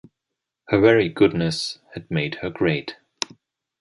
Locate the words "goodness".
1.09-1.77